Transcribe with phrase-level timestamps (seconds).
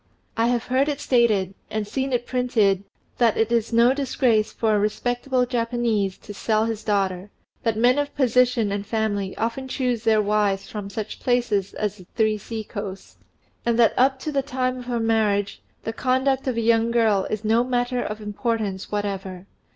[0.35, 2.85] I have heard it stated, and seen it printed,
[3.19, 7.29] that it is no disgrace for a respectable Japanese to sell his daughter,
[7.61, 12.07] that men of position and family often choose their wives from such places as "The
[12.15, 13.19] Three Sea coasts,"
[13.63, 17.27] and that up to the time of her marriage the conduct of a young girl
[17.29, 19.45] is a matter of no importance whatever.